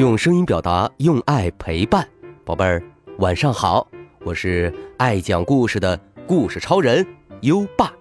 [0.00, 2.08] 用声音表达，用爱陪伴，
[2.42, 2.82] 宝贝儿，
[3.18, 3.86] 晚上好！
[4.24, 7.06] 我是爱讲故事的故事超人
[7.42, 7.92] 优爸。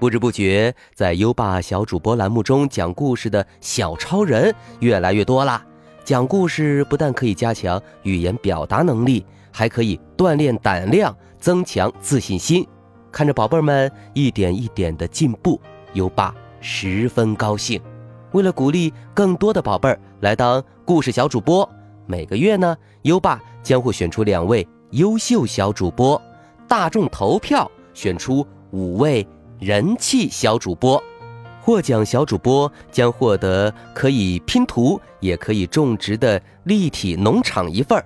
[0.00, 5.64] 不知不觉，在优爸小主播栏目中讲故事的小超人越来越多啦。
[6.02, 12.66] 讲故事不但可以加强语言表达能力，还可以锻炼胆量，增强自信心。
[13.12, 15.60] 看着宝贝儿们一点一点的进步，
[15.92, 17.80] 优爸十分高兴。
[18.32, 21.68] 为了鼓励更多的宝贝儿来当故事小主播，
[22.06, 26.18] 每个月呢，优爸将会选出两位优秀小主播，
[26.66, 30.98] 大众投票选出五位人气小主播。
[31.60, 38.02] 获奖小主播将获得可以拼图也可以种植的立体农场一份儿。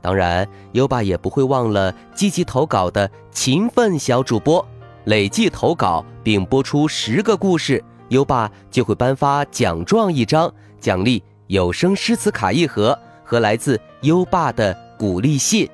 [0.00, 4.66] 当然，优爸也不会忘了积极投稿的勤奋小主播，
[5.04, 7.84] 累计投稿并播出十个故事。
[8.08, 15.68] 优爸就会颁发奖状一张，奖励有声诗词卡一盒和来自优爸的鼓励信。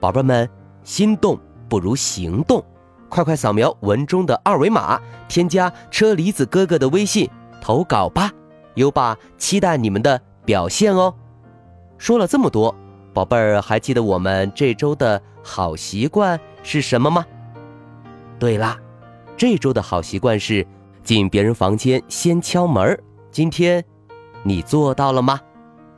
[0.00, 0.50] 宝贝们，
[0.82, 2.60] 心动不如行动，
[3.08, 7.30] 快快扫描文中的二维码，添加车厘子哥哥的微信
[7.62, 8.32] 投稿吧。
[8.74, 11.14] 优爸期待你们的表现哦。
[11.96, 12.74] 说了这么多，
[13.14, 17.24] 宝贝儿还记得我们这周的好习惯是什么吗？
[18.36, 18.76] 对啦，
[19.36, 20.66] 这周的好习惯是。
[21.04, 23.82] 进别人房间先敲门今天
[24.44, 25.40] 你做到了吗？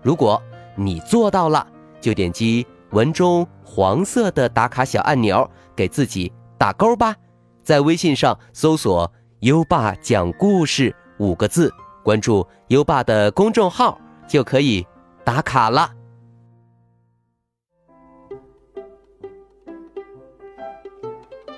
[0.02, 0.42] 如果
[0.76, 1.66] 你做到了，
[2.00, 7.14] 就点击文中黄色的打卡小按钮，给自己打勾吧。
[7.62, 9.10] 在微信上搜索
[9.40, 14.86] “优爸讲故事”五个字，关注优爸的公众号就可以
[15.24, 15.90] 打卡了。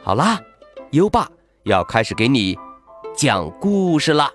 [0.02, 0.41] 好啦，
[0.91, 1.28] 优爸
[1.62, 2.58] 要开始给你。
[3.14, 4.33] 讲故事了。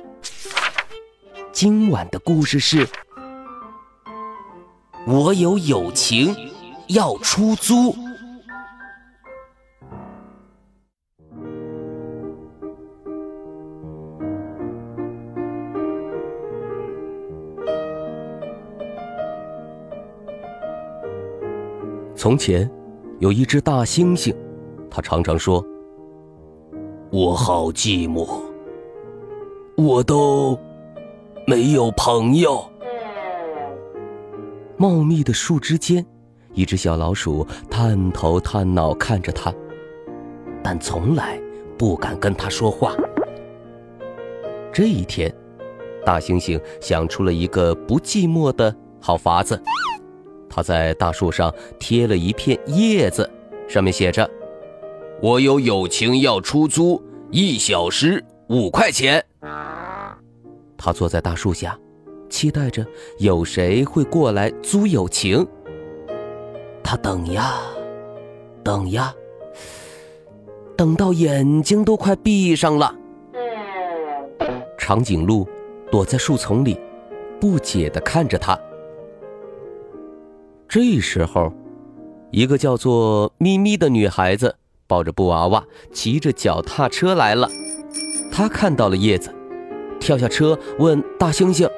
[1.60, 2.88] 今晚的故事是：
[5.08, 6.32] 我有友情
[6.90, 7.96] 要出租。
[22.16, 22.70] 从前，
[23.18, 24.32] 有一只大猩猩，
[24.92, 25.66] 它常常说
[27.10, 28.28] ：“我好寂寞。”
[29.76, 30.56] 我都
[31.50, 32.70] 没有朋友。
[34.76, 36.06] 茂密的树枝间，
[36.54, 39.54] 一只小老鼠探头探脑看着它，
[40.62, 41.40] 但从来
[41.78, 42.94] 不敢跟它说话。
[44.74, 45.34] 这一天，
[46.06, 49.58] 大猩猩想出了一个不寂寞的好法子。
[50.50, 53.30] 他在大树上贴了一片叶子，
[53.70, 54.30] 上面写着
[55.24, 59.24] ：“我有友情要出租，一小时五块钱。”
[60.88, 61.78] 他坐在大树下，
[62.30, 62.88] 期待着
[63.20, 65.46] 有谁会过来租友情。
[66.82, 67.56] 他等呀，
[68.64, 69.14] 等呀，
[70.78, 72.96] 等到眼睛都快闭上了。
[74.78, 75.46] 长颈鹿
[75.92, 76.80] 躲在树丛里，
[77.38, 78.58] 不解地看着他。
[80.70, 81.52] 这时候，
[82.32, 84.56] 一个叫做咪咪的女孩子
[84.88, 87.50] 抱着布娃娃，骑着脚踏车来了。
[88.32, 89.34] 她看到了叶子。
[90.08, 91.70] 跳下车，问大猩猩：“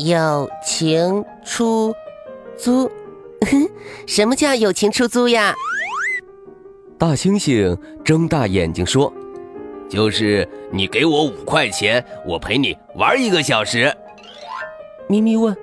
[0.00, 1.94] 友情出
[2.56, 2.90] 租？
[4.06, 5.54] 什么叫友情出租呀？”
[6.96, 9.12] 大猩猩睁大眼睛说
[9.86, 13.94] ：“就是你给我五块钱，我陪你玩一个小时。”
[15.06, 15.54] 咪咪问：“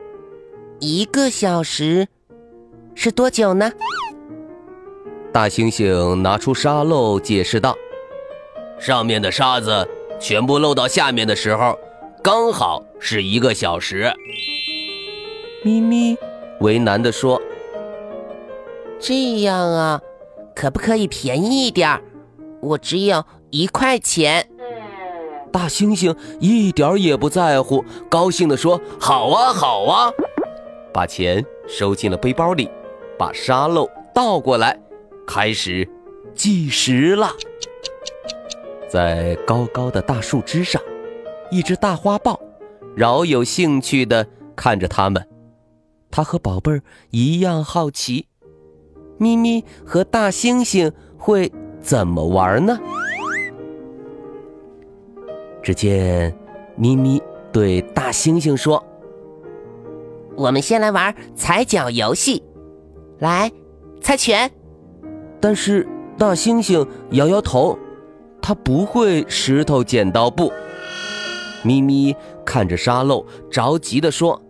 [0.80, 2.08] 一个小时
[2.94, 3.72] 是多久呢？”
[5.34, 7.76] 大猩猩拿出沙漏，解释道
[8.78, 9.90] ：“上面的沙子。”
[10.20, 11.78] 全部漏到下面的时候，
[12.24, 14.12] 刚好是一个小时。
[15.64, 16.18] 咪咪
[16.62, 17.42] 为难地说
[19.00, 20.02] ：“这样啊，
[20.56, 22.02] 可不可以便宜一点？
[22.62, 24.50] 我只有一块钱。”
[25.52, 30.12] 大猩猩一点也不在乎，高兴地说：“好啊，好啊！”
[30.94, 32.70] 把钱收进了背包里，
[33.18, 34.78] 把沙漏倒过来，
[35.26, 35.88] 开始
[36.36, 37.32] 计时了。
[38.88, 40.82] 在高高的大树枝上，
[41.52, 42.40] 一只大花豹
[42.96, 44.26] 饶有兴趣地
[44.56, 45.28] 看着他们。
[46.10, 48.28] 它和宝贝儿一样好奇，
[49.18, 51.52] 咪咪和大猩猩会
[51.82, 52.80] 怎么玩呢？
[55.62, 56.34] 只见
[56.78, 58.82] 咪咪对大猩猩说
[60.38, 62.42] ：“我们先来玩踩脚游戏，
[63.20, 63.52] 来
[64.00, 64.50] 猜拳。”
[65.42, 65.86] 但是
[66.18, 67.78] 大猩猩摇摇头。
[68.48, 70.54] 他不会石头剪刀布。
[71.64, 72.16] 咪咪
[72.46, 74.42] 看着沙漏，着急地说：“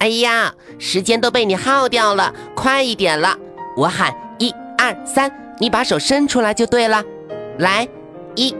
[0.00, 3.38] 哎呀，时间都被你耗掉了，快一点了！
[3.76, 7.00] 我喊一二三，你把手伸出来就对了。
[7.58, 7.86] 来，
[8.34, 8.52] 一、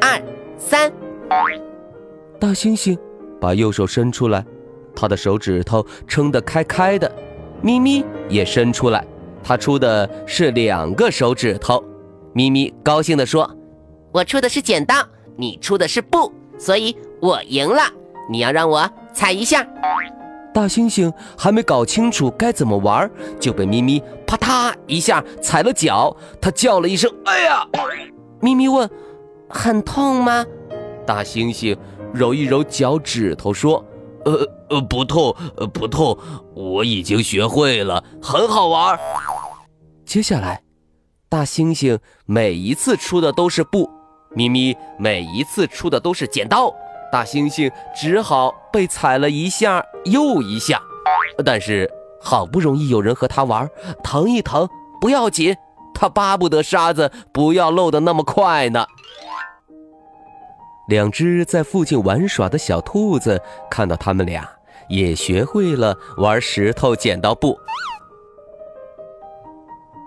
[0.00, 0.20] 二、
[0.58, 0.92] 三。
[2.40, 2.98] 大猩猩
[3.40, 4.44] 把右手伸出来，
[4.96, 7.08] 他的手指头撑得开开的。
[7.62, 9.06] 咪咪也伸出来，
[9.44, 11.80] 他出的是两个手指头。
[12.32, 13.48] 咪咪高兴地说
[14.14, 14.94] ：“我出的是剪刀，
[15.36, 17.82] 你出的是布，所以我赢了。
[18.30, 19.66] 你要让我踩一下。”
[20.54, 26.16] 大猩猩还没搞清楚该怎么玩，就被咪咪啪嗒一下踩了脚。
[26.40, 27.66] 他叫了一声：“哎呀！
[28.40, 28.88] ”咪咪问
[29.50, 30.46] ：“很痛吗？”
[31.04, 31.76] 大猩猩
[32.12, 33.84] 揉一揉脚趾头说
[34.24, 36.16] ：“呃呃，不痛，呃不痛，
[36.54, 38.96] 我已经学会了，很好玩。”
[40.06, 40.62] 接下来，
[41.28, 43.90] 大猩猩每一次出的都是布，
[44.34, 46.72] 咪咪每一次出的都是剪刀。
[47.12, 50.82] 大猩猩只好被踩了一下又一下，
[51.44, 51.88] 但是
[52.20, 53.70] 好不容易有人和他玩，
[54.02, 54.68] 疼一疼
[55.00, 55.56] 不要紧，
[55.94, 58.84] 他巴不得沙子不要漏得那么快呢。
[60.88, 63.40] 两只在附近玩耍的小兔子
[63.70, 64.48] 看到他们俩，
[64.88, 67.56] 也学会了玩石头剪刀布。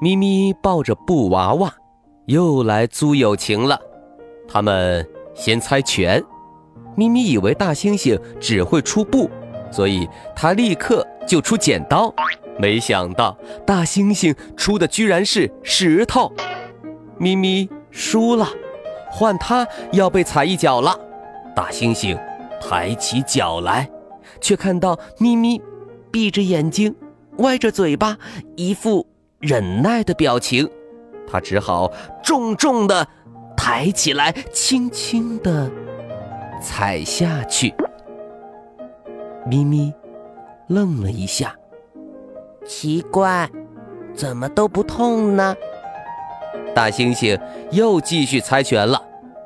[0.01, 1.73] 咪咪抱着布娃娃，
[2.25, 3.79] 又来租友情了。
[4.47, 6.23] 他们先猜拳。
[6.95, 9.29] 咪咪以为大猩猩只会出布，
[9.71, 12.13] 所以他立刻就出剪刀。
[12.59, 16.33] 没想到大猩猩出的居然是石头，
[17.19, 18.47] 咪咪输了，
[19.11, 20.99] 换他要被踩一脚了。
[21.55, 22.19] 大猩猩
[22.59, 23.87] 抬起脚来，
[24.41, 25.61] 却看到咪咪
[26.09, 26.95] 闭着眼睛，
[27.37, 28.17] 歪着嘴巴，
[28.55, 29.07] 一副
[29.39, 30.67] 忍耐的表情。
[31.29, 31.91] 他只好
[32.23, 33.07] 重重的
[33.57, 35.69] 抬起来，轻轻的。
[36.61, 37.73] 踩下去，
[39.45, 39.93] 咪咪
[40.67, 41.55] 愣了一下，
[42.65, 43.49] 奇怪，
[44.15, 45.55] 怎么都不痛呢？
[46.73, 47.39] 大猩猩
[47.71, 49.01] 又继续猜拳了，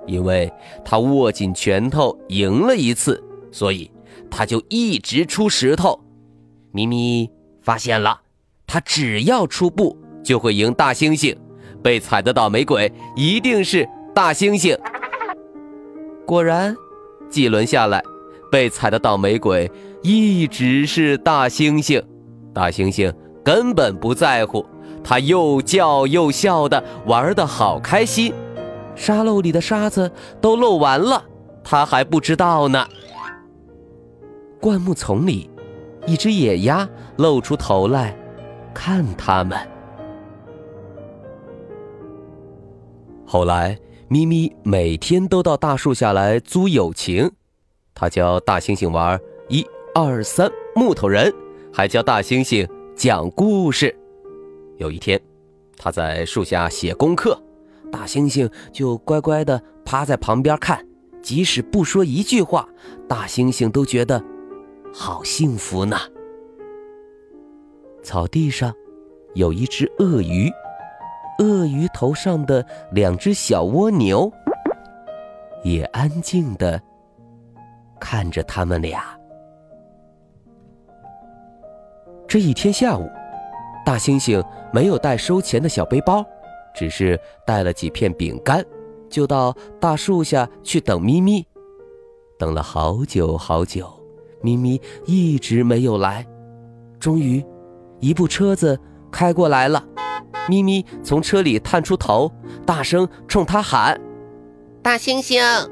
[0.08, 0.52] 因为
[0.86, 3.22] 他握紧拳头赢了一次，
[3.52, 3.92] 所以
[4.30, 6.00] 他就一直出石头。
[6.72, 7.30] 咪咪
[7.62, 8.22] 发现了，
[8.66, 11.36] 他只要出布就会赢大猩猩，
[11.84, 14.78] 被踩的倒霉鬼一定是大猩猩。
[16.26, 16.76] 果然。
[17.30, 18.04] 几轮下来，
[18.52, 19.72] 被踩的倒霉鬼
[20.04, 22.04] 一直是大猩猩。
[22.54, 23.10] 大猩猩
[23.42, 24.66] 根本不在乎，
[25.02, 28.34] 他又叫又笑的玩的好开心。
[28.98, 30.12] 沙漏里的沙子
[30.42, 31.24] 都漏完了，
[31.64, 32.86] 他还不知道呢。
[34.60, 35.50] 灌木丛里，
[36.06, 36.86] 一只野鸭
[37.16, 38.14] 露出头来，
[38.74, 39.58] 看他们。
[43.26, 43.80] 后来。
[44.12, 47.32] 咪咪每天都到大树下来租友情，
[47.94, 49.18] 他教大猩猩玩
[49.48, 49.66] 一
[49.96, 51.34] 二三木头人，
[51.72, 53.98] 还教大猩猩讲故事。
[54.76, 55.18] 有一天，
[55.78, 57.42] 他在树下写功课，
[57.90, 60.86] 大猩猩就乖乖地趴在旁边看，
[61.22, 62.68] 即使不说一句话，
[63.08, 64.22] 大猩猩都觉得
[64.94, 65.98] 好幸福呢。
[68.04, 68.74] 草地上
[69.36, 70.52] 有一只鳄鱼。
[71.40, 74.32] 鳄鱼头上的两只小蜗牛
[75.64, 76.82] 也安静的
[78.00, 79.04] 看着他们俩。
[82.28, 83.10] 这一天下午，
[83.86, 86.24] 大猩猩没有带收钱的小背包，
[86.74, 88.64] 只是带了几片饼干，
[89.10, 91.46] 就到大树下去等咪咪。
[92.40, 93.92] 等了好久好久，
[94.42, 96.26] 咪咪一直没有来。
[97.00, 97.44] 终于，
[98.00, 98.80] 一部车子
[99.12, 99.84] 开过来了。
[100.48, 102.32] 咪咪从车里探出头，
[102.66, 104.00] 大声冲他喊
[104.82, 105.70] ：“大猩猩，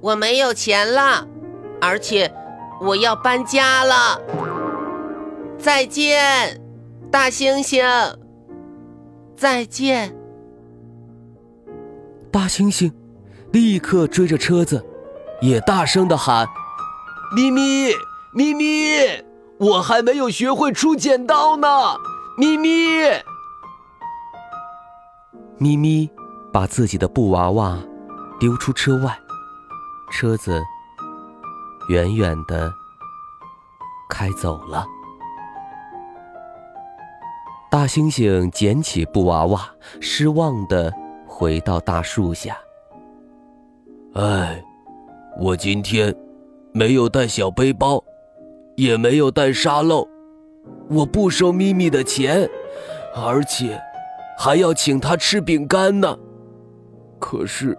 [0.00, 1.26] 我没有钱了，
[1.80, 2.32] 而且
[2.80, 4.20] 我要搬家了。
[5.58, 6.60] 再见，
[7.10, 8.14] 大猩猩，
[9.36, 10.14] 再见。”
[12.30, 12.92] 大猩猩
[13.52, 14.84] 立刻追着车子，
[15.40, 16.46] 也大声的喊
[17.34, 17.92] ：“咪咪，
[18.34, 19.24] 咪咪，
[19.58, 21.68] 我还没有学会出剪刀呢，
[22.36, 22.68] 咪咪。”
[25.58, 26.08] 咪咪
[26.52, 27.78] 把自己的布娃娃
[28.38, 29.18] 丢出车外，
[30.12, 30.62] 车子
[31.88, 32.70] 远远的
[34.10, 34.84] 开走了。
[37.70, 39.66] 大猩猩捡起布娃娃，
[39.98, 40.92] 失望的
[41.26, 42.56] 回到大树下。
[44.14, 44.62] 唉，
[45.38, 46.14] 我今天
[46.72, 48.02] 没有带小背包，
[48.76, 50.06] 也没有带沙漏，
[50.90, 52.46] 我不收咪咪的钱，
[53.14, 53.80] 而且。
[54.36, 56.18] 还要请他吃饼干呢，
[57.18, 57.76] 可是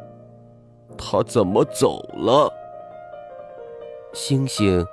[0.98, 2.52] 他怎么走了？
[4.14, 4.86] 星星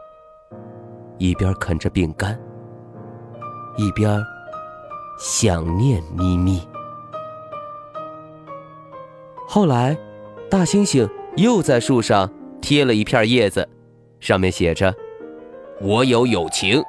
[1.19, 2.39] 一边啃着饼干，
[3.79, 4.23] 一边
[5.19, 6.69] 想念咪咪。
[9.47, 9.97] 后来，
[10.51, 12.31] 大猩猩又在树上
[12.61, 13.67] 贴了一片叶子，
[14.21, 14.95] 上面写着
[15.81, 16.83] ：“我有友情，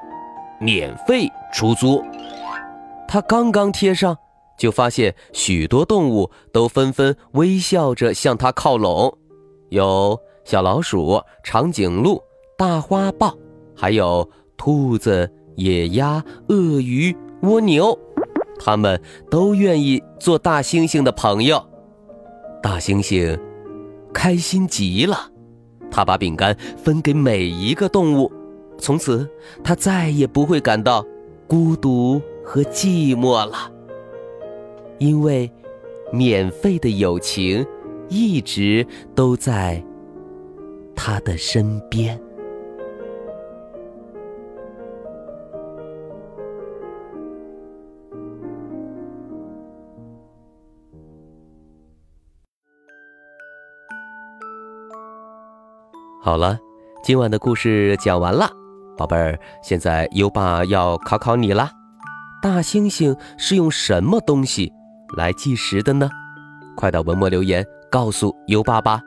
[0.60, 2.04] 免费出租。”
[3.08, 4.18] 他刚刚贴上，
[4.58, 9.18] 就发现许多动物都纷纷微笑着向他靠拢，
[9.70, 12.22] 有小老鼠、长颈鹿、
[12.58, 13.36] 大花豹，
[13.76, 17.98] 还有兔子、野鸭、鳄鱼、蜗牛，
[18.60, 21.64] 他们都愿意做大猩猩的朋友。
[22.62, 23.40] 大猩猩
[24.14, 25.30] 开心极了，
[25.92, 28.32] 他把饼干分给每一个动物，
[28.78, 29.30] 从此
[29.64, 31.06] 他再也不会感到
[31.48, 33.72] 孤独和寂寞了，
[34.98, 35.52] 因为
[36.12, 37.66] 免费的友情
[38.10, 39.84] 一直都在
[40.96, 42.20] 他的身边。
[56.22, 56.58] 好了，
[57.04, 58.50] 今晚的故事讲完了，
[58.98, 61.70] 宝贝儿，现在优爸要考考你啦。
[62.42, 64.74] 大猩猩是用什么东西
[65.16, 66.10] 来计时的呢？
[66.76, 69.02] 快到文末留言告诉优爸吧。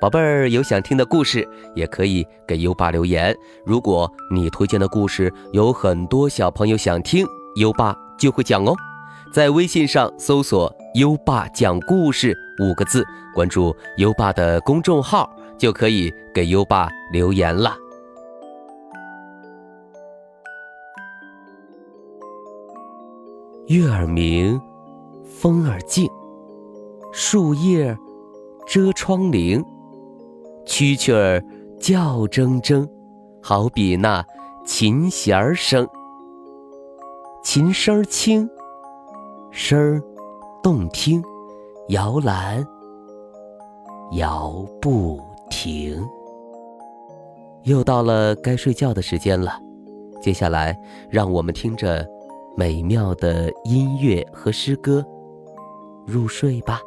[0.00, 3.34] 宝贝儿，有想听的故事也可以给优爸留言。
[3.66, 7.26] 如果你推荐的故事有很多小朋友想听，
[7.56, 8.74] 优爸就会讲哦。
[9.32, 15.30] 在微信上搜索“优爸讲故事”五个字，关注优爸的公众号。
[15.60, 17.76] 就可以给优爸留言了。
[23.66, 24.58] 月儿明，
[25.30, 26.06] 风儿静，
[27.12, 27.96] 树叶
[28.66, 29.64] 遮窗棂，
[30.66, 31.42] 蛐蛐儿
[31.80, 32.86] 叫铮铮，
[33.40, 34.22] 好比那
[34.66, 35.88] 琴弦儿声。
[37.42, 38.46] 琴声轻，
[39.50, 40.02] 声儿
[40.62, 41.22] 动听，
[41.88, 42.66] 摇篮
[44.12, 45.20] 摇不。
[45.52, 46.00] 停，
[47.64, 49.58] 又到了该睡觉的时间了。
[50.22, 50.78] 接下来，
[51.10, 52.06] 让我们听着
[52.56, 55.04] 美妙的音乐和诗歌
[56.10, 56.80] 入睡吧。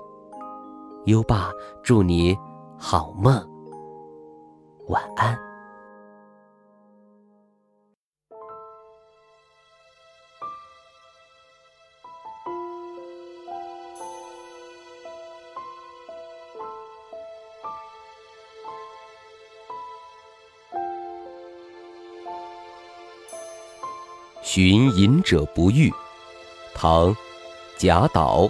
[1.06, 1.50] 优爸，
[1.82, 2.38] 祝你
[2.77, 3.34] 好梦，
[4.88, 5.38] 晚安。
[24.42, 25.92] 寻隐者不遇，
[26.75, 27.08] 唐·
[27.77, 28.50] 贾岛。